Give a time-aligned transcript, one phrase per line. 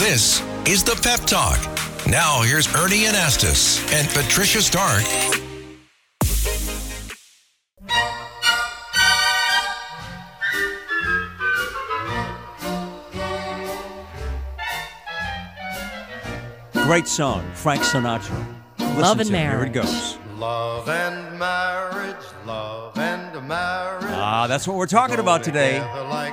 [0.00, 1.58] This is the Pep Talk.
[2.06, 5.04] Now, here's Ernie Anastos and Patricia Stark.
[16.72, 18.42] Great song, Frank Sinatra.
[18.78, 19.38] Listen Love and to it.
[19.38, 20.16] Here it goes.
[20.38, 21.19] Love and
[24.40, 25.80] Ah, that's what we're talking about today.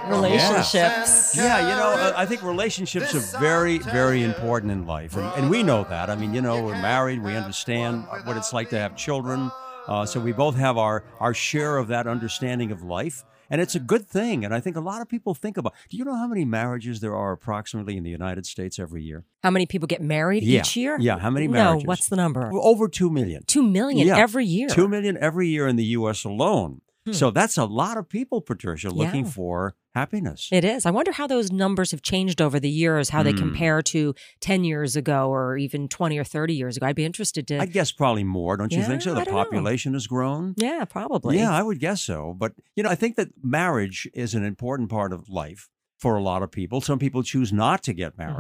[0.08, 1.36] Relationships.
[1.36, 5.18] Yeah, you know, uh, I think relationships are very, very important in life.
[5.18, 6.10] And, and we know that.
[6.10, 9.52] I mean, you know, we're married, we understand what it's like to have children.
[9.90, 13.26] Uh, so we both have our, our share of that understanding of life.
[13.50, 14.46] And it's a good thing.
[14.46, 17.02] And I think a lot of people think about do you know how many marriages
[17.02, 19.26] there are approximately in the United States every year?
[19.44, 20.62] How many people get married Yeah.
[20.62, 20.96] each year?
[20.98, 21.84] Yeah, how many marriages?
[21.84, 22.50] No, what's the number?
[22.54, 23.44] Over 2 million.
[23.48, 24.18] Two million Yeah.
[24.18, 24.70] every year.
[24.70, 26.24] Two million every year in the U.S.
[26.24, 26.80] alone.
[27.08, 27.14] Hmm.
[27.14, 29.32] So that's a lot of people, Patricia, looking Yeah.
[29.32, 30.50] for happiness.
[30.52, 30.86] It is.
[30.86, 33.38] I wonder how those numbers have changed over the years, how they Hmm.
[33.40, 36.86] compare to 10 years ago or even 20 or 30 years ago.
[36.86, 37.60] I'd be interested to.
[37.60, 39.14] I guess probably more, don't you think so?
[39.16, 39.44] The don't know.
[39.44, 40.54] population has grown.
[40.58, 41.38] yeah, probably.
[41.38, 42.36] Yeah, I would guess so.
[42.38, 46.22] But, you know, I think that marriage is an important part of life for a
[46.22, 46.80] lot of people.
[46.82, 48.32] Some people choose not to get Mm-hmm.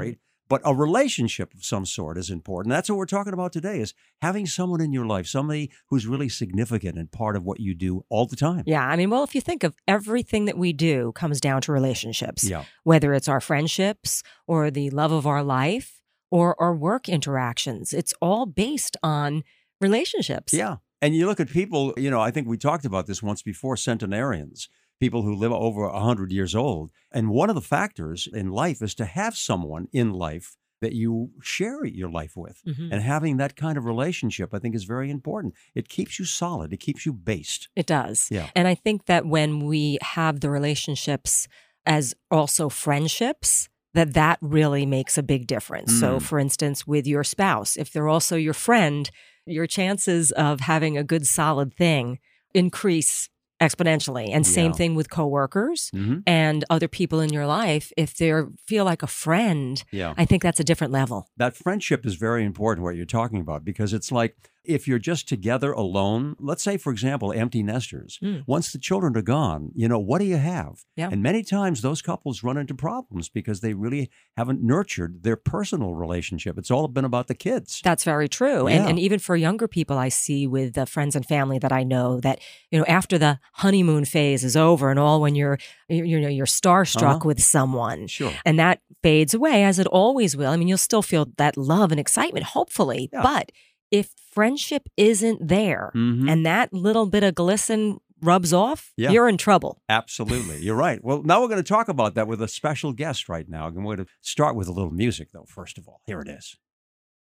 [0.50, 2.72] But a relationship of some sort is important.
[2.72, 6.30] That's what we're talking about today is having someone in your life, somebody who's really
[6.30, 8.64] significant and part of what you do all the time.
[8.66, 11.72] Yeah, I mean, well, if you think of everything that we do comes down to
[11.72, 12.64] relationships, Yeah.
[12.84, 18.14] whether it's our friendships or the love of our life or our work interactions, it's
[18.22, 19.44] all based on
[19.82, 20.54] relationships.
[20.54, 20.78] Yeah.
[21.02, 23.78] And you look at people, you know, I think we talked about this once before
[23.78, 24.68] centenarians,
[25.00, 26.92] people who live over 100 years old.
[27.12, 31.32] And one of the factors in life is to have someone in life that you
[31.42, 32.62] share your life with.
[32.68, 32.92] Mhm.
[32.92, 35.56] And having that kind of relationship, I think, is very important.
[35.74, 37.68] It keeps you solid, it keeps you based.
[37.76, 38.28] It does.
[38.30, 38.50] Yeah.
[38.56, 41.48] And I think that when we have the relationships
[41.86, 46.00] as also friendships, that that really makes a big difference.
[46.00, 46.22] So Mm.
[46.22, 49.10] for instance, with your spouse, if they're also your friend,
[49.48, 52.20] your chances of having a good solid thing
[52.54, 54.30] increase exponentially.
[54.34, 54.78] And same Yeah.
[54.78, 56.20] thing with coworkers Mm-hmm.
[56.28, 57.92] and other people in your life.
[57.98, 58.32] If they
[58.66, 60.14] feel like a friend, Yeah.
[60.18, 61.28] I think that's a different level.
[61.38, 64.36] that friendship is very important what you're talking about because it's like
[64.68, 68.44] if you're just together alone let's say for example empty nesters Mm.
[68.48, 71.10] once the children are gone you know what do you have Yeah.
[71.12, 75.94] and many times those couples run into problems because they really haven't nurtured their personal
[75.94, 78.68] relationship it's all been about the kids That's very true.
[78.68, 78.90] And, Yeah.
[78.90, 82.20] and even for younger people, I see with the friends and family that I know
[82.22, 82.40] that,
[82.72, 85.58] you know, after the honeymoon phase is over and all when you're,
[85.90, 87.28] you you know, you're starstruck Uh-huh.
[87.30, 90.50] with someone sure and that fades away as it always will.
[90.52, 93.10] I mean, you'll still feel that love and excitement, hopefully.
[93.14, 93.22] Yeah.
[93.24, 93.52] But
[93.92, 96.30] if friendship isn't there Mhm.
[96.30, 99.12] and that little bit of glisten rubs off, Yeah.
[99.12, 99.82] you're in trouble.
[99.90, 103.30] absolutely you're right well now we're going to talk about that with a special guest
[103.30, 106.02] right now and we're going to start with a little music though first of all
[106.06, 106.58] here it is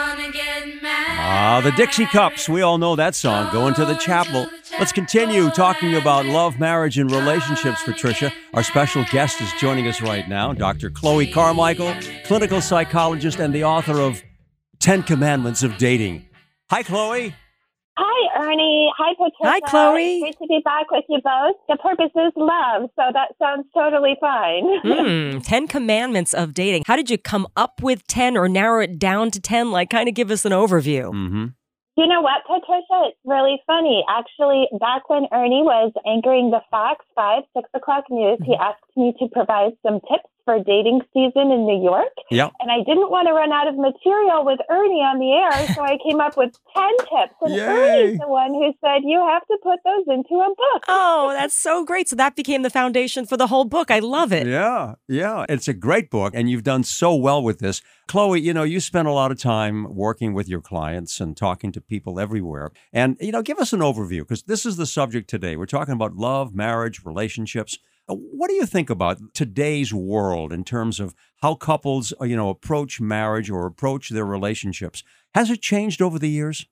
[1.28, 2.48] Ah, the Dixie Cups.
[2.48, 4.48] We all know that song, Going to the Chapel.
[4.78, 8.32] Let's continue talking about love, marriage, and relationships, Patricia.
[8.54, 10.92] Our special guest is joining us right now, Dr.
[10.92, 14.22] Chloe Carmichael, clinical psychologist and the author of
[14.82, 16.28] 10 Commandments of Dating.
[16.70, 17.34] Hi, Chloe.
[17.98, 18.92] Hi, Ernie.
[18.98, 19.44] Hi, Patricia.
[19.44, 20.20] Hi, Chloe.
[20.22, 21.56] Great to be back with you both.
[21.68, 24.64] The purpose is love, so that sounds totally fine.
[24.96, 26.84] Hmm, 10 commandments of dating.
[26.86, 29.72] How did you come up with 10 or narrow it down to 10?
[29.72, 31.12] Like, kind of give us an overview.
[31.12, 31.46] Mm-hmm.
[31.98, 33.08] You know what, Patricia?
[33.08, 34.04] It's really funny.
[34.10, 39.14] Actually, back when Ernie was anchoring the Fox 5, 6 o'clock news, he asked me
[39.20, 42.14] to provide some tips for dating season in New York.
[42.32, 42.52] Yep.
[42.60, 45.82] And I didn't want to run out of material with Ernie on the air, so
[45.82, 47.34] I came up with 10 tips.
[47.42, 47.66] And Yay.
[47.66, 50.84] Ernie's the one who said, you have to put those into a book.
[50.98, 52.08] Oh, that's so great.
[52.08, 53.90] So that became the foundation for the whole book.
[53.90, 54.48] I love it.
[54.48, 55.46] Yeah, yeah.
[55.50, 57.82] It's a great book, and you've done so well with this.
[58.08, 61.72] Chloe, you know, you spend a lot of time working with your clients and talking
[61.72, 62.72] to people everywhere.
[62.94, 65.56] And, you know, give us an overview because this is the subject today.
[65.56, 67.78] We're talking about love, marriage, relationships.
[68.08, 72.36] Uh, What do you think about today's world in terms of how couples, uh, you
[72.36, 75.04] know, approach marriage or approach their relationships?
[75.34, 76.68] Has it changed over the years?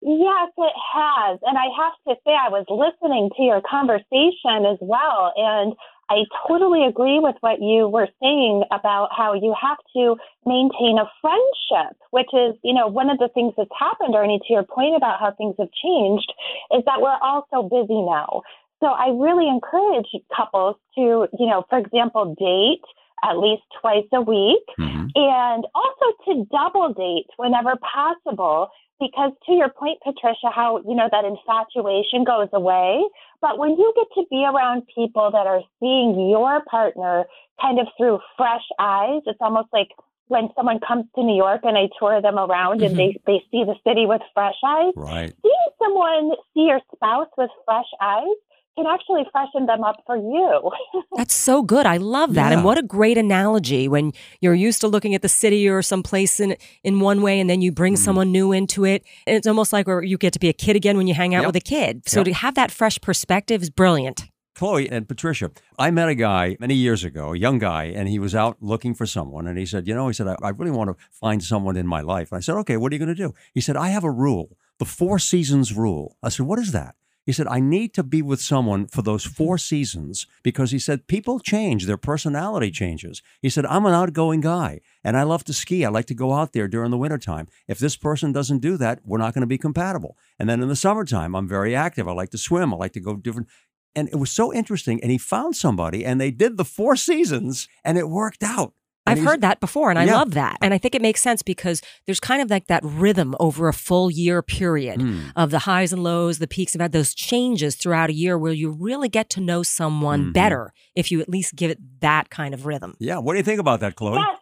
[0.00, 1.40] Yes, it has.
[1.42, 5.32] And I have to say, I was listening to your conversation as well.
[5.36, 5.74] And
[6.08, 10.16] I totally agree with what you were saying about how you have to
[10.46, 14.52] maintain a friendship, which is, you know, one of the things that's happened, Ernie, to
[14.52, 16.32] your point about how things have changed,
[16.72, 18.42] is that we're all so busy now.
[18.80, 22.82] So I really encourage couples to, you know, for example, date
[23.24, 25.10] at least twice a week Mhm.
[25.16, 28.70] and also to double date whenever possible
[29.00, 33.04] because to your point patricia how you know that infatuation goes away
[33.40, 37.26] but when you get to be around people that are seeing your partner
[37.60, 39.88] kind of through fresh eyes it's almost like
[40.28, 43.64] when someone comes to new york and i tour them around and they, they see
[43.64, 45.32] the city with fresh eyes Right.
[45.42, 48.38] seeing someone see your spouse with fresh eyes
[48.78, 50.70] can actually freshen them up for you
[51.18, 51.84] That's so good.
[51.86, 52.48] I love that.
[52.50, 52.54] Yeah.
[52.58, 56.02] And what a great analogy when you're used to looking at the city or some
[56.02, 56.56] place in
[56.88, 58.04] in one way and then you bring Mm-hmm.
[58.04, 59.02] someone new into it.
[59.26, 61.34] And it's almost like where you get to be a kid again when you hang
[61.34, 61.48] out Yep.
[61.48, 61.92] with a kid.
[62.08, 62.24] So Yep.
[62.26, 64.18] to have that fresh perspective is brilliant.
[64.54, 68.18] Chloe and Patricia, I met a guy many years ago, a young guy, and he
[68.18, 69.46] was out looking for someone.
[69.48, 71.86] And he said, You know, he said, I, I really want to find someone in
[71.86, 72.32] my life.
[72.32, 73.34] And I said, Okay, what are you going to do?
[73.54, 76.16] He said, I have a rule, the four seasons rule.
[76.24, 76.94] I said, What is that?
[77.28, 81.08] He said, I need to be with someone for those four seasons because he said,
[81.08, 83.20] people change, their personality changes.
[83.42, 85.84] He said, I'm an outgoing guy and I love to ski.
[85.84, 87.46] I like to go out there during the wintertime.
[87.66, 90.16] If this person doesn't do that, we're not going to be compatible.
[90.38, 92.08] And then in the summertime, I'm very active.
[92.08, 92.72] I like to swim.
[92.72, 93.48] I like to go different.
[93.94, 94.98] And it was so interesting.
[95.02, 98.72] And he found somebody and they did the four seasons and it worked out.
[99.10, 100.16] And I've heard that before and I Yeah.
[100.18, 100.56] love that.
[100.62, 103.72] And I think it makes sense because there's kind of like that rhythm over a
[103.72, 105.20] full year period Hmm.
[105.36, 108.52] of the highs and lows, the peaks of that, those changes throughout a year where
[108.52, 110.32] you really get to know someone Mhm.
[110.32, 112.94] better if you at least give it that kind of rhythm.
[112.98, 113.18] Yeah.
[113.18, 114.16] What do you think about that, Chloe?
[114.16, 114.38] Yes.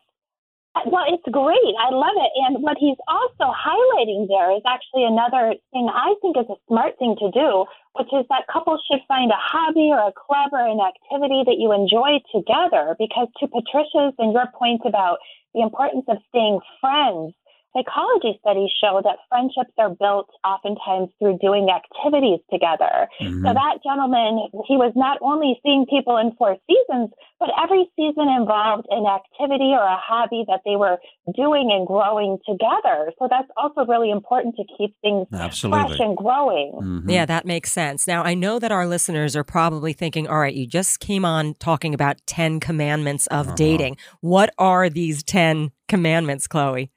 [0.84, 1.74] Well, it's great.
[1.80, 2.32] I love it.
[2.44, 6.98] And what he's also highlighting there is actually another thing I think is a smart
[6.98, 7.64] thing to do,
[7.94, 11.56] which is that couples should find a hobby or a club or an activity that
[11.56, 12.94] you enjoy together.
[12.98, 15.18] Because to Patricia's and your point about
[15.54, 17.32] the importance of staying friends,
[17.76, 23.08] psychology studies show that friendships are built oftentimes through doing activities together.
[23.20, 23.44] Mhm.
[23.44, 28.28] So that gentleman, he was not only seeing people in four seasons, but every season
[28.28, 30.98] involved an activity or a hobby that they were
[31.34, 33.12] doing and growing together.
[33.18, 36.72] So that's also really important to keep things fresh and growing.
[36.80, 37.10] Mhm.
[37.10, 38.06] Yeah, that makes sense.
[38.06, 41.54] Now, I know that our listeners are probably thinking, all right, you just came on
[41.54, 43.56] talking about 10 commandments of Uh-huh.
[43.56, 43.96] dating.
[44.22, 46.90] What are these 10 commandments, Chloe?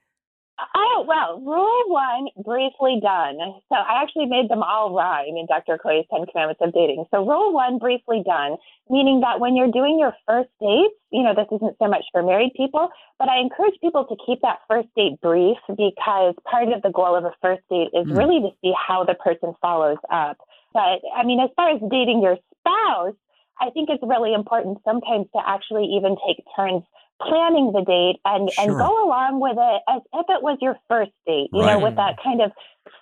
[1.10, 3.42] Well, rule one, briefly done.
[3.66, 5.80] So I actually made them all rhyme in Dr.
[5.82, 7.06] Chloe's 10 Commandments of Dating.
[7.10, 8.58] So rule one, briefly done,
[8.92, 12.22] meaning that when you're doing your first date, you know, this isn't so much for
[12.22, 16.84] married people, but I encourage people to keep that first date brief because part of
[16.84, 18.16] the goal of a first date is Mm.
[18.16, 20.38] really to see how the person follows up.
[20.74, 23.16] But I mean, as far as dating your spouse,
[23.60, 26.84] I think it's really important sometimes to actually even take turns
[27.21, 31.12] planning the date and, and go along with it as if it was your first
[31.27, 32.51] date, you know, with that kind of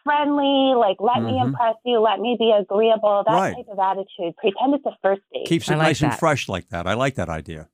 [0.04, 1.46] friendly, like, let me Mhm.
[1.48, 3.56] impress you, let me be agreeable, that Right.
[3.56, 4.36] type of attitude.
[4.38, 5.46] Pretend it's a first date.
[5.46, 6.88] Keeps it like nice and fresh like that.
[6.88, 7.70] I like that idea.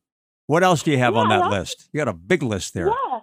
[0.47, 1.89] What else do you have on that list?
[1.93, 2.87] You got a big list there.
[2.89, 3.19] Yeah,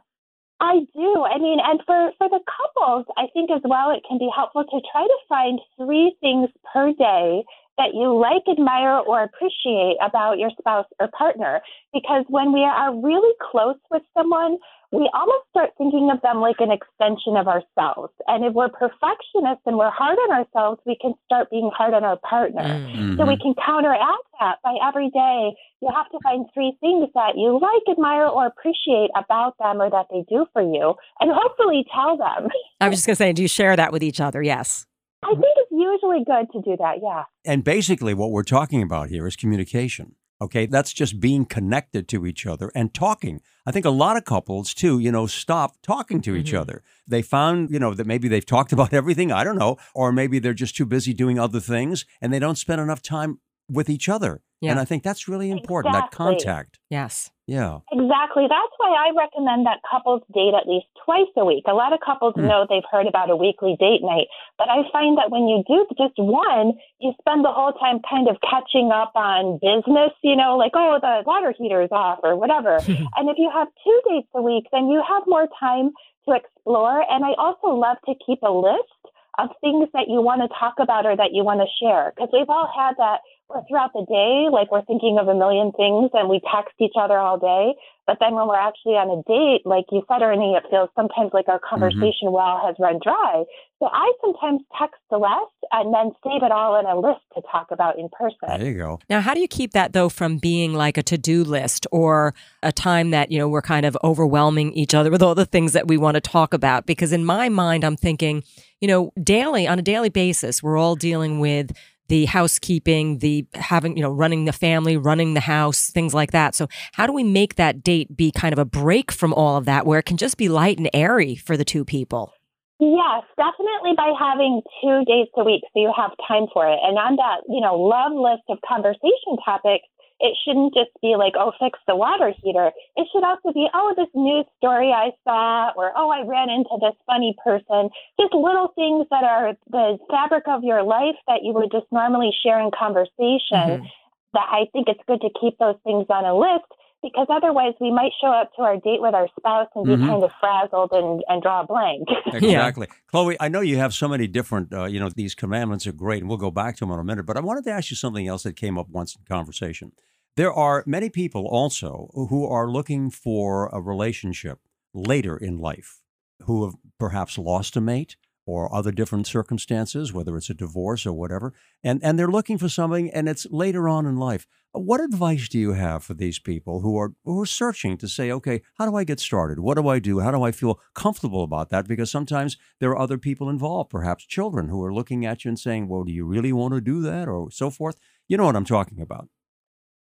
[0.60, 1.24] I do.
[1.24, 4.64] I mean, and for, for the couples, I think as well, it can be helpful
[4.64, 7.44] to try to find three things per day
[7.78, 11.60] that you like, admire, or appreciate about your spouse or partner.
[11.92, 14.58] Because when we are really close with someone,
[14.92, 18.12] we almost start thinking of them like an extension of ourselves.
[18.26, 22.02] And if we're perfectionists and we're hard on ourselves, we can start being hard on
[22.02, 22.64] our partner.
[22.64, 23.16] Mm.
[23.16, 23.40] So we Mhm.
[23.40, 27.82] can counteract that by every day you have to find three things that you like,
[27.88, 32.48] admire, or appreciate about them or that they do for you, and hopefully tell them.
[32.80, 34.42] I was just going to say, do you share that with each other?
[34.42, 34.86] Yes.
[35.22, 37.24] I think it's usually good to do that, yeah.
[37.44, 40.14] And basically, what we're talking about here is communication.
[40.42, 43.42] Okay, that's just being connected to each other and talking.
[43.66, 46.60] I think a lot of couples, too, you know, stop talking to each Mhm.
[46.60, 46.82] other.
[47.06, 50.38] They found, you know, that maybe they've talked about everything, I don't know, or maybe
[50.38, 54.08] they're just too busy doing other things and they don't spend enough time with each
[54.08, 54.40] other.
[54.62, 54.70] Yeah.
[54.70, 56.78] And I think that's really important, that contact.
[56.88, 57.30] Yes.
[57.50, 57.82] Yeah.
[57.90, 58.46] Exactly.
[58.46, 61.64] That's why I recommend that couples date at least twice a week.
[61.66, 62.46] A lot of couples Hmm.
[62.46, 65.84] know they've heard about a weekly date night, but I find that when you do
[65.98, 70.56] just one, you spend the whole time kind of catching up on business, you know,
[70.56, 72.76] like, oh, the water heater is off or whatever.
[73.16, 75.90] and if you have two dates a week, then you have more time
[76.28, 77.02] to explore.
[77.10, 79.02] And I also love to keep a list
[79.40, 82.28] of things that you want to talk about or that you want to share because
[82.32, 83.20] we've all had that
[83.68, 87.18] throughout the day, like we're thinking of a million things and we text each other
[87.18, 87.74] all day.
[88.06, 91.30] But then when we're actually on a date, like you said, Ernie, it feels sometimes
[91.32, 91.70] like our mm-hmm.
[91.70, 93.44] conversation well has run dry.
[93.78, 97.68] So I sometimes text less and then save it all in a list to talk
[97.70, 98.36] about in person.
[98.48, 98.98] There you go.
[99.08, 102.72] Now, how do you keep that though from being like a to-do list or a
[102.72, 105.86] time that, you know, we're kind of overwhelming each other with all the things that
[105.86, 106.86] we want to talk about?
[106.86, 108.42] Because in my mind, I'm thinking,
[108.80, 111.70] you know, daily on a daily basis, we're all dealing with
[112.10, 116.56] the housekeeping, the having, you know, running the family, running the house, things like that.
[116.56, 119.64] So, how do we make that date be kind of a break from all of
[119.66, 122.34] that where it can just be light and airy for the two people?
[122.80, 126.78] Yes, definitely by having two dates a week so you have time for it.
[126.82, 129.86] And on that, you know, love list of conversation topics,
[130.20, 132.70] it shouldn't just be like, oh, fix the water heater.
[132.96, 136.76] It should also be, oh, this news story I saw, or oh, I ran into
[136.80, 137.88] this funny person.
[138.20, 142.30] Just little things that are the fabric of your life that you would just normally
[142.42, 143.80] share in conversation.
[143.80, 143.86] Mhm.
[144.32, 146.66] That I think it's good to keep those things on a list
[147.02, 150.06] because otherwise we might show up to our date with our spouse and be Mhm.
[150.06, 152.06] kind of frazzled and, and draw a blank.
[152.32, 152.86] Exactly.
[153.10, 156.20] Chloe, I know you have so many different, uh, you know, these commandments are great,
[156.22, 157.96] and we'll go back to them in a minute, but I wanted to ask you
[157.96, 159.92] something else that came up once in conversation.
[160.40, 164.60] There are many people also who are looking for a relationship
[164.94, 166.00] later in life
[166.46, 168.16] who have perhaps lost a mate
[168.46, 171.52] or other different circumstances, whether it's a divorce or whatever,
[171.84, 174.46] and, and they're looking for something and it's later on in life.
[174.72, 178.32] What advice do you have for these people who are who are searching to say,
[178.32, 179.58] okay, how do I get started?
[179.60, 180.20] What do I do?
[180.20, 181.86] How do I feel comfortable about that?
[181.86, 185.58] Because sometimes there are other people involved, perhaps children, who are looking at you and
[185.58, 187.98] saying, well, do you really want to do that, or so forth?
[188.26, 189.28] You know what I'm talking about.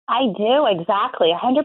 [0.08, 1.64] I do, exactly, 100%.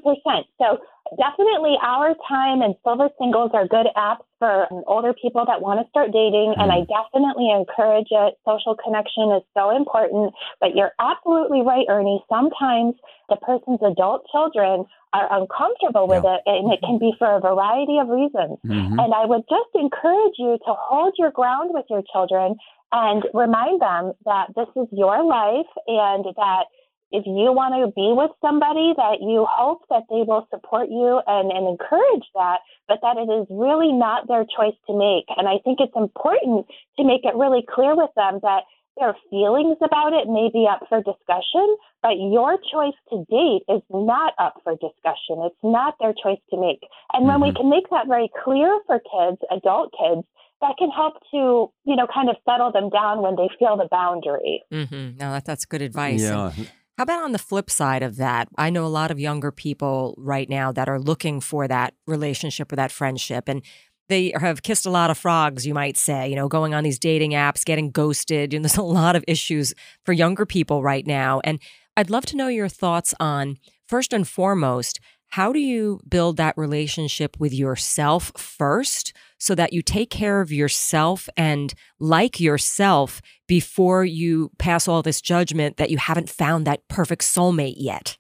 [0.60, 0.80] So
[1.18, 5.80] definitely Our Time and Silver Singles are good apps for um, older people that want
[5.80, 8.36] to start dating, and I definitely encourage it.
[8.46, 12.24] Social connection is so important, but you're absolutely right, Ernie.
[12.28, 12.96] Sometimes
[13.30, 17.98] the person's adult children are uncomfortable with it, and it can be for a variety
[18.00, 18.60] of reasons.
[18.66, 19.00] Mhm.
[19.00, 22.58] And I would just encourage you to hold your ground with your children
[22.92, 26.66] and remind them that this is your life and that
[27.14, 31.22] if you want to be with somebody that you hope that they will support you
[31.30, 35.30] and, and encourage that, but that it is really not their choice to make.
[35.38, 36.66] And I think it's important
[36.98, 38.66] to make it really clear with them that
[38.98, 41.66] their feelings about it may be up for discussion,
[42.02, 45.42] but your choice to date is not up for discussion.
[45.46, 46.82] It's not their choice to make.
[47.14, 47.56] And when we Mhm.
[47.58, 50.26] can make that very clear for kids, adult kids,
[50.62, 53.88] that can help to, you know, kind of settle them down when they feel the
[53.92, 54.64] boundary.
[54.72, 55.18] Mm-hmm.
[55.18, 56.22] No, that, that's good advice.
[56.24, 56.66] And Yeah.
[56.98, 58.50] How about on the flip side of that?
[58.56, 62.72] I know a lot of younger people right now that are looking for that relationship
[62.72, 63.46] or that friendship.
[63.48, 63.64] And
[64.10, 67.00] they have kissed a lot of frogs, you might say, you know, going on these
[67.00, 68.54] dating apps, getting ghosted.
[68.54, 69.74] And there's a lot of issues
[70.06, 71.42] for younger people right now.
[71.44, 71.60] And
[71.98, 73.58] I'd love to know your thoughts on,
[73.88, 75.00] first and foremost,
[75.34, 80.52] how do you build that relationship with yourself first so that you take care of
[80.52, 86.88] yourself and like yourself before you pass all this judgment that you haven't found that
[86.88, 88.16] perfect soulmate yet?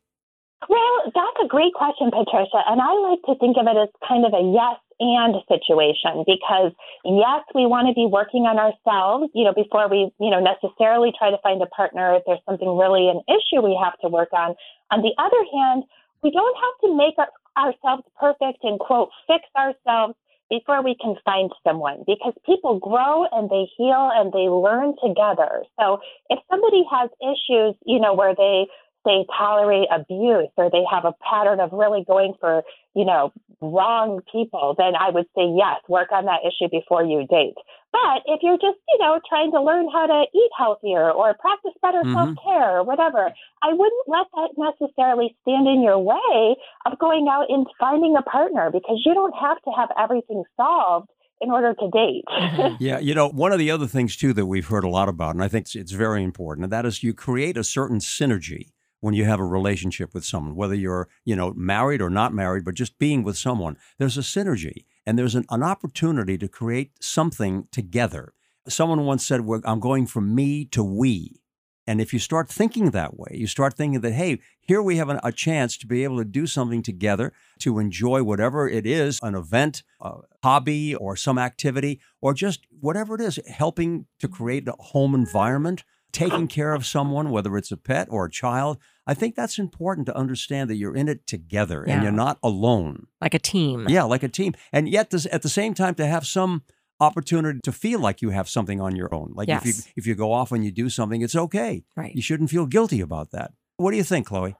[0.67, 2.65] Well, that's a great question, Patricia.
[2.65, 6.73] And I like to think of it as kind of a yes and situation because
[7.05, 11.13] yes, we want to be working on ourselves, you know, before we, you know, necessarily
[11.13, 14.33] try to find a partner if there's something really an issue we have to work
[14.33, 14.55] on.
[14.89, 15.83] On the other hand,
[16.23, 20.15] we don't have to make our, ourselves perfect and quote fix ourselves
[20.49, 25.63] before we can find someone because people grow and they heal and they learn together.
[25.79, 25.99] So
[26.29, 28.67] if somebody has issues, you know, where they
[29.05, 32.63] they tolerate abuse or they have a pattern of really going for,
[32.95, 33.31] you know,
[33.61, 37.55] wrong people, then I would say yes, work on that issue before you date.
[37.91, 41.73] But if you're just, you know, trying to learn how to eat healthier or practice
[41.81, 42.13] better Mhm.
[42.13, 43.31] self care or whatever,
[43.61, 46.55] I wouldn't let that necessarily stand in your way
[46.85, 51.09] of going out and finding a partner because you don't have to have everything solved
[51.41, 52.23] in order to date.
[52.79, 55.35] Yeah, you know, one of the other things too that we've heard a lot about,
[55.35, 58.69] and I think it's, it's very important, and that is you create a certain synergy
[59.03, 62.63] when you have a relationship with someone, whether you're, you know, married or not married,
[62.63, 63.75] but just being with someone.
[63.97, 68.33] There's a synergy and there's an, an opportunity to create something together.
[68.65, 71.41] Someone once said, "Well, I'm going from me to we.
[71.85, 75.09] And if you start thinking that way, you start thinking that, hey, here we have
[75.09, 79.19] an, a chance to be able to do something together, to enjoy whatever it is
[79.21, 84.65] an event, a hobby, or some activity, or just whatever it is, helping to create
[84.65, 85.83] a home environment,
[86.13, 88.77] taking care of someone, whether it's a pet or a child.
[89.05, 93.07] I think that's important to understand that you're in it together and you're not alone.
[93.19, 93.87] Like a team.
[93.89, 94.53] Yeah, like a team.
[94.71, 96.63] And yet, this, at the same time, to have some
[96.99, 99.33] opportunity to feel like you have something on your own.
[99.35, 101.83] Like if you if you go off and you do something, it's okay.
[101.97, 102.15] Right.
[102.15, 103.51] You shouldn't feel guilty about that.
[103.77, 104.55] What do you think, Chloe?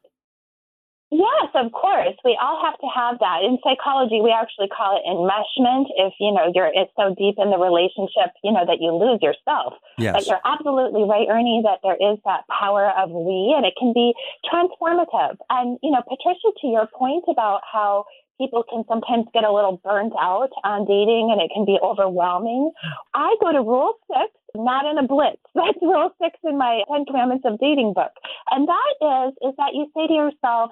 [1.14, 2.18] Yes, of course.
[2.26, 3.46] We all have to have that.
[3.46, 5.86] In psychology, we actually call it enmeshment.
[5.94, 9.22] If you know you're it's so deep in the relationship, you know that you lose
[9.22, 9.78] yourself.
[10.02, 10.28] But Yes.
[10.28, 14.18] you're absolutely right, Ernie, that there is that power of we, and it can be
[14.50, 15.38] transformative.
[15.54, 18.06] And you know, Patricia, to your point about how
[18.42, 22.72] people can sometimes get a little burnt out on dating, and it can be overwhelming.
[23.14, 25.42] I go to Rule Six not in a blitz.
[25.56, 28.12] That's rule six in my Ten Commandments of Dating book.
[28.52, 30.72] And that is, is that you say to yourself,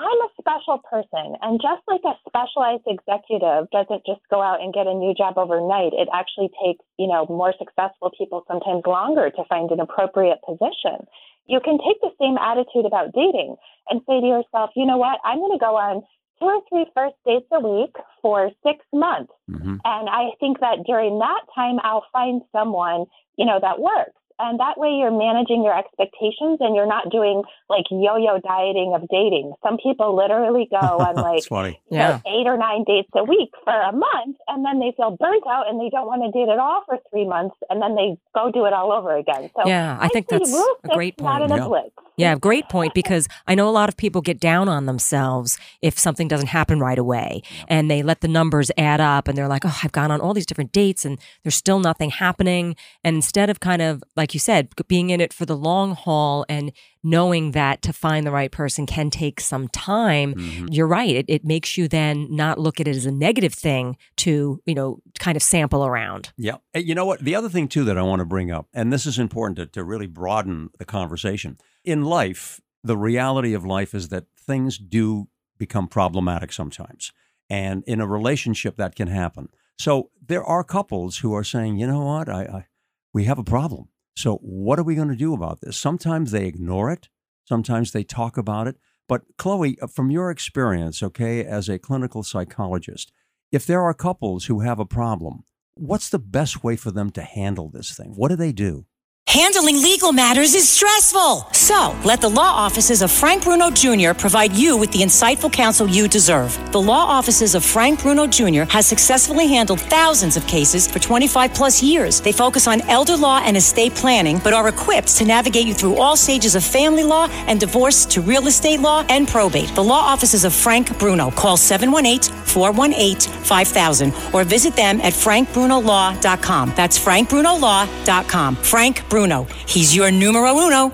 [0.00, 1.36] I'm a special person.
[1.44, 5.36] And just like a specialized executive doesn't just go out and get a new job
[5.36, 10.40] overnight, it actually takes, you know, more successful people sometimes longer to find an appropriate
[10.40, 11.04] position.
[11.44, 13.56] You can take the same attitude about dating
[13.90, 16.02] and say to yourself, you know what, I'm going to go on
[16.38, 19.32] two or three first dates a week for six months.
[19.48, 23.04] hmm And I think that during that time, I'll find someone,
[23.36, 24.16] you know, that works.
[24.42, 28.92] And that way you're managing your expectations and you're not doing like yo yo dieting
[28.94, 29.52] of dating.
[29.62, 31.80] Some people literally go on like That's funny.
[31.90, 32.32] you know, Yeah.
[32.34, 35.68] eight or nine dates a week for a month and then they feel burnt out
[35.68, 38.50] and they don't want to date at all for three months and then they go
[38.50, 39.50] do it all over again.
[39.56, 41.50] So Yeah, I think that's a six, great Not point.
[41.52, 41.64] in Yeah.
[41.64, 41.90] a blitz.
[42.20, 45.98] Yeah, great point because I know a lot of people get down on themselves if
[45.98, 49.64] something doesn't happen right away and they let the numbers add up and they're like,
[49.64, 52.76] oh, I've gone on all these different dates and there's still nothing happening.
[53.02, 56.44] And instead of kind of, like you said, being in it for the long haul
[56.48, 60.68] and knowing that to find the right person can take some time, Mhm.
[60.70, 61.14] you're right.
[61.16, 64.74] It, it makes you then not look at it as a negative thing to, you
[64.74, 66.32] know, kind of sample around.
[66.36, 66.56] Yeah.
[66.74, 67.20] You know what?
[67.20, 69.66] The other thing, too, that I want to bring up, and this is important to,
[69.66, 71.56] to really broaden the conversation.
[71.84, 75.28] In life, the reality of life is that things do
[75.58, 77.12] become problematic sometimes.
[77.48, 79.48] And in a relationship, that can happen.
[79.78, 82.28] So there are couples who are saying, you know what?
[82.28, 82.66] I, I
[83.12, 83.88] we have a problem.
[84.16, 85.76] So what are we going to do about this?
[85.76, 87.08] Sometimes they ignore it.
[87.44, 88.76] Sometimes they talk about it.
[89.08, 93.12] But Chloe, uh, from your experience, okay, as a clinical psychologist,
[93.50, 95.42] if there are couples who have a problem,
[95.74, 98.12] what's the best way for them to handle this thing?
[98.14, 98.86] What do they do?
[99.30, 101.46] Handling legal matters is stressful.
[101.52, 104.12] So, let the law offices of Frank Bruno Jr.
[104.12, 106.58] provide you with the insightful counsel you deserve.
[106.72, 108.64] The law offices of Frank Bruno Jr.
[108.64, 112.20] has successfully handled thousands of cases for 25 plus years.
[112.20, 115.94] They focus on elder law and estate planning, but are equipped to navigate you through
[115.98, 119.72] all stages of family law and divorce to real estate law and probate.
[119.76, 121.30] The law offices of Frank Bruno.
[121.30, 126.72] Call 718 418 5000 or visit them at frankbrunolaw.com.
[126.76, 128.56] That's frankbrunolaw.com.
[128.56, 129.46] Frank Bruno.
[129.66, 130.92] He's your numero uno.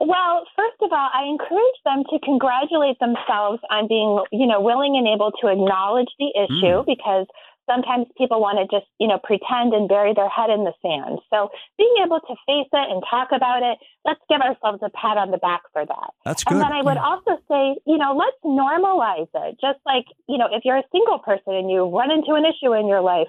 [0.00, 4.96] Well, first of all, I encourage them to congratulate themselves on being, you know, willing
[4.96, 6.86] and able to acknowledge the issue mm.
[6.86, 7.26] because
[7.68, 11.20] sometimes people want to just, you know, pretend and bury their head in the sand.
[11.30, 15.20] So being able to face it and talk about it, let's give ourselves a pat
[15.20, 16.10] on the back for that.
[16.24, 16.56] That's good.
[16.56, 19.60] And then I would also say, you know, let's normalize it.
[19.60, 22.72] Just like, you know, if you're a single person and you run into an issue
[22.72, 23.28] in your life,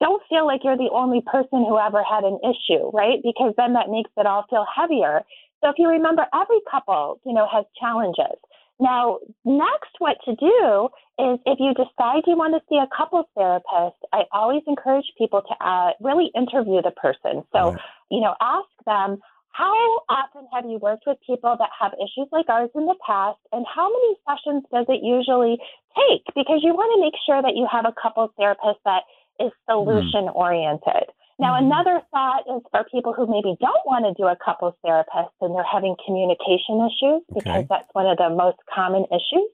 [0.00, 3.18] don't feel like you're the only person who ever had an issue, right?
[3.22, 5.22] Because then that makes it all feel heavier.
[5.62, 8.38] So if you remember, every couple, you know, has challenges.
[8.80, 10.88] Now, next, what to do
[11.22, 15.42] is if you decide you want to see a couples therapist, I always encourage people
[15.42, 17.46] to uh, really interview the person.
[17.52, 17.80] So, Right.
[18.10, 19.76] you know, ask them, how
[20.08, 23.64] often have you worked with people that have issues like ours in the past, and
[23.68, 25.58] how many sessions does it usually
[25.94, 26.24] take?
[26.34, 29.02] Because you want to make sure that you have a couples therapist that
[29.38, 31.06] is solution oriented.
[31.38, 31.66] Now, mm-hmm.
[31.66, 35.54] another thought is for people who maybe don't want to do a couples therapist and
[35.54, 37.66] they're having communication issues, because Okay.
[37.68, 39.48] that's one of the most common issues,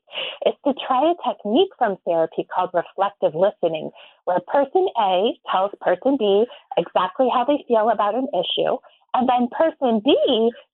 [0.46, 3.90] is to try a technique from therapy called reflective listening,
[4.24, 8.76] where person A tells person B exactly how they feel about an issue.
[9.14, 10.14] And then person B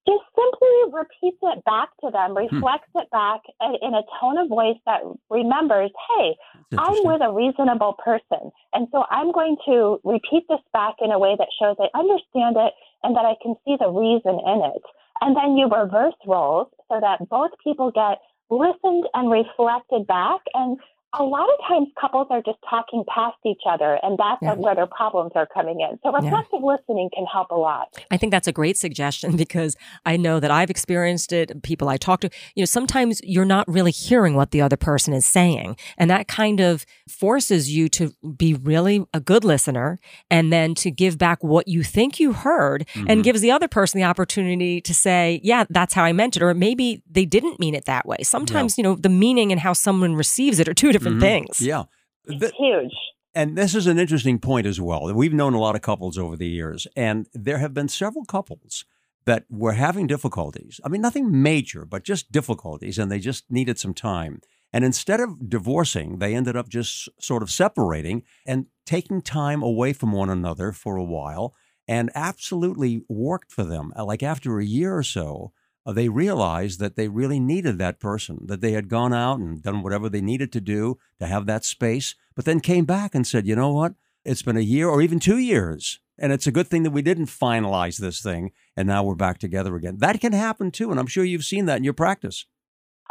[0.06, 2.56] just simply repeats it back to them, hmm.
[2.56, 6.34] reflects it back in in a tone of voice that remembers, hey,
[6.76, 8.50] I'm with a reasonable person.
[8.72, 12.56] And so I'm going to repeat this back in a way that shows I understand
[12.58, 14.82] it and that I can see the reason in it.
[15.20, 18.18] And then you reverse roles so that both people get
[18.50, 20.40] listened and reflected back.
[20.54, 20.78] And
[21.18, 24.54] a lot of times couples are just talking past each other, and that's Yeah.
[24.54, 25.98] where their problems are coming in.
[26.02, 27.96] So reflective listening can help a lot.
[28.10, 31.62] I think that's a great suggestion because I know that I've experienced it.
[31.62, 35.14] People I talk to, you know, sometimes you're not really hearing what the other person
[35.14, 35.76] is saying.
[35.98, 39.98] And that kind of forces you to be really a good listener
[40.30, 43.20] and then to give back what you think you heard and mm-hmm.
[43.22, 46.42] gives the other person the opportunity to say, yeah, that's how I meant it.
[46.42, 48.18] Or maybe they didn't mean it that way.
[48.22, 51.20] Sometimes, you know, the meaning and how someone receives it are two different Mm-hmm.
[51.20, 51.60] things.
[51.60, 51.84] Yeah.
[52.26, 52.92] It's huge.
[53.34, 55.12] And this is an interesting point as well.
[55.12, 58.84] We've known a lot of couples over the years, and there have been several couples
[59.26, 60.80] that were having difficulties.
[60.84, 64.40] I mean, nothing major, but just difficulties, and they just needed some time.
[64.72, 69.92] And instead of divorcing, they ended up just sort of separating and taking time away
[69.92, 71.54] from one another for a while,
[71.88, 73.92] and absolutely worked for them.
[73.96, 75.52] Like after a year or so,
[75.86, 79.62] uh, they realized that they really needed that person, that they had gone out and
[79.62, 83.26] done whatever they needed to do to have that space, but then came back and
[83.26, 83.94] said, you know what?
[84.24, 87.02] It's been a year or even two years, And it's a good thing that we
[87.02, 89.98] didn't finalize this thing and now we're back together again.
[89.98, 90.90] That can happen too.
[90.90, 92.46] And I'm sure you've seen that in your practice.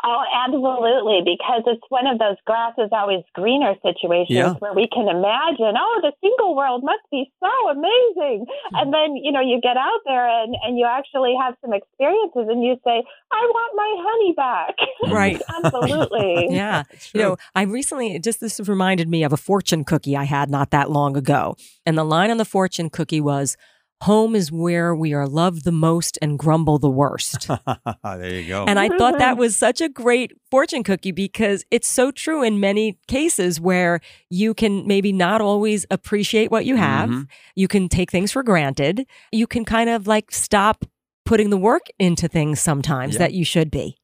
[0.06, 4.54] Oh, absolutely, because it's one of those grass is always greener situations Yeah.
[4.60, 8.46] where we can imagine, oh, the single world must be so amazing.
[8.74, 12.48] And then, you know, you get out there and, and you actually have some experiences
[12.50, 14.76] and you say, I want my honey back.
[15.10, 15.42] Right.
[15.64, 16.48] absolutely.
[16.54, 16.84] Yeah.
[17.14, 17.38] You know.
[17.56, 21.16] I recently just this reminded me of a fortune cookie I had not that long
[21.16, 21.56] ago.
[21.86, 23.56] And the line on the fortune cookie was,
[24.02, 27.48] Home is where we are loved the most and grumble the worst.
[28.04, 28.66] there you go.
[28.66, 32.60] And I thought that was such a great fortune cookie because it's so true in
[32.60, 37.10] many cases where you can maybe not always appreciate what you have.
[37.10, 37.30] Mhm.
[37.56, 39.06] You can take things for granted.
[39.32, 40.84] You can kind of like stop
[41.26, 43.20] putting the work into things sometimes Yeah.
[43.20, 43.96] that you should be.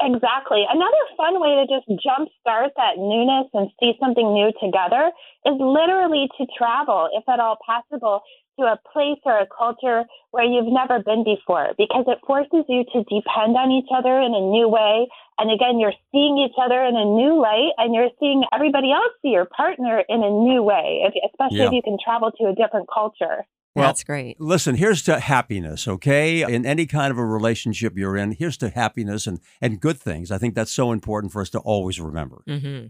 [0.00, 0.62] Exactly.
[0.70, 5.10] Another fun way to just jumpstart that newness and see something new together
[5.46, 8.20] is literally to travel, if at all possible,
[8.58, 12.84] to a place or a culture where you've never been before because it forces you
[12.92, 15.08] to depend on each other in a new way.
[15.38, 19.12] And again, you're seeing each other in a new light and you're seeing everybody else
[19.22, 21.66] see your partner in a new way, if, especially Yeah.
[21.66, 23.44] if you can travel to a different culture.
[23.76, 24.40] Well, That's great.
[24.40, 26.42] Listen, here's to happiness, okay?
[26.42, 30.30] In any kind of a relationship you're in, here's to happiness and, and good things.
[30.32, 32.42] I think that's so important for us to always remember.
[32.48, 32.86] Mm-hmm,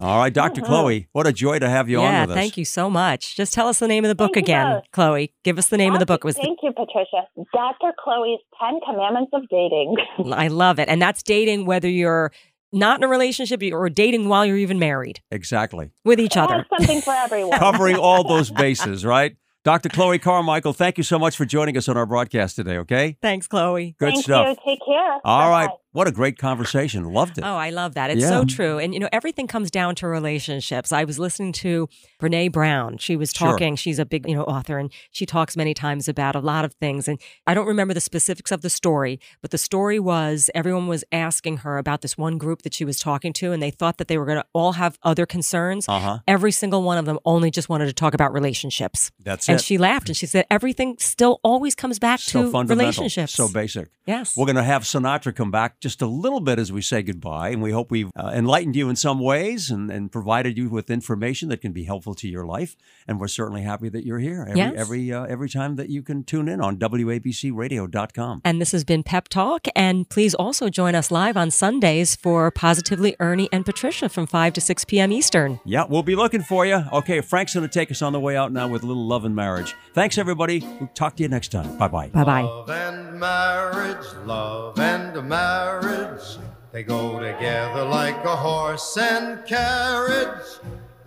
[0.00, 0.66] All right, doctor Mhm.
[0.66, 2.40] Chloe, what a joy to have you yeah, on with us.
[2.40, 3.36] thank you so much.
[3.36, 4.84] Just tell us the name of the book Thank again, both.
[4.92, 5.32] Chloe.
[5.42, 6.20] Give us the name of the book.
[6.20, 7.26] It was Thank you, Patricia.
[7.52, 7.92] Dr.
[8.02, 9.96] Chloe's 10 Commandments of Dating.
[10.32, 12.30] I love it, and that's dating whether you're
[12.72, 15.90] not in a relationship or dating while you're even married Exactly.
[16.04, 16.54] with each It other.
[16.58, 17.58] has something for everyone.
[17.58, 19.36] Covering all those bases, right?
[19.68, 19.90] Dr.
[19.90, 23.18] Chloe Carmichael, thank you so much for joining us on our broadcast today, okay?
[23.20, 23.94] Thanks, Chloe.
[23.98, 24.56] Good Thank stuff.
[24.64, 24.72] you.
[24.72, 25.18] Take care.
[25.26, 25.66] All right.
[25.66, 25.74] Bye-bye.
[25.92, 27.04] What a great conversation.
[27.12, 27.44] Loved it.
[27.44, 28.10] Oh, I love that.
[28.10, 28.28] It's Yeah.
[28.28, 28.78] so true.
[28.78, 30.92] And, you know, everything comes down to relationships.
[30.92, 31.88] I was listening to
[32.20, 32.98] Brene Brown.
[32.98, 33.48] She was Sure.
[33.50, 36.64] talking, she's a big, you know, author, and she talks many times about a lot
[36.64, 37.08] of things.
[37.08, 41.04] And I don't remember the specifics of the story, but the story was everyone was
[41.10, 44.08] asking her about this one group that she was talking to, and they thought that
[44.08, 45.88] they were going to all have other concerns.
[45.88, 46.18] Uh huh.
[46.28, 49.10] Every single one of them only just wanted to talk about relationships.
[49.24, 49.57] That's and it.
[49.60, 52.76] She laughed and she said, everything still always comes back so to fundamental.
[52.84, 53.34] relationships.
[53.34, 53.88] So basic.
[54.06, 54.36] yes.
[54.36, 57.50] We're going to have Sinatra come back just a little bit as we say goodbye.
[57.50, 60.90] And we hope we've uh, enlightened you in some ways and, and provided you with
[60.90, 62.76] information that can be helpful to your life.
[63.06, 64.74] And we're certainly happy that you're here every Yes.
[64.76, 68.40] every, uh, every time that you can tune in on WABCRadio.com.
[68.44, 69.66] And this has been Pep Talk.
[69.74, 74.52] And please also join us live on Sundays for Positively Ernie and Patricia from 5
[74.54, 75.12] to 6 p.m.
[75.12, 75.60] Eastern.
[75.64, 76.82] Yeah, we'll be looking for you.
[76.92, 79.24] Okay, Frank's going to take us on the way out now with a little love
[79.24, 79.74] and marriage.
[79.94, 80.58] Thanks, everybody.
[80.80, 81.78] We'll talk to you next time.
[81.78, 82.08] Bye bye.
[82.08, 82.42] Bye bye.
[82.42, 86.38] Love and marriage, love and marriage,
[86.72, 90.48] they go together like a horse and carriage.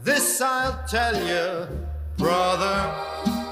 [0.03, 1.67] This I'll tell you,
[2.17, 2.77] brother,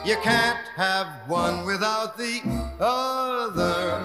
[0.05, 2.41] you can't have one without the
[2.79, 4.03] other.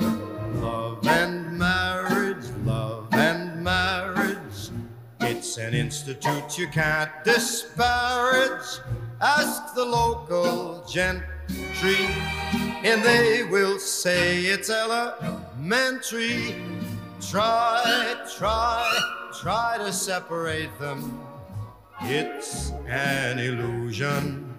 [0.60, 4.70] Love and marriage, love and marriage,
[5.20, 8.80] it's an institute you can't disparage.
[9.20, 12.06] Ask the local gentry,
[12.82, 16.56] and they will say it's elementary.
[17.20, 21.20] Try, try, try to separate them.
[22.02, 24.52] It's an illusion.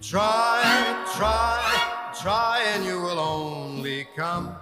[0.00, 4.54] Try, try, try, and you will only come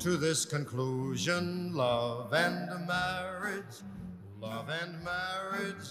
[0.00, 3.82] to this conclusion love and marriage,
[4.40, 5.86] love and marriage.